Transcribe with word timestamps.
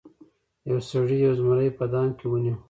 یو 0.69 0.77
سړي 0.89 1.17
یو 1.25 1.33
زمری 1.39 1.69
په 1.77 1.85
دام 1.93 2.09
کې 2.17 2.25
ونیو. 2.27 2.55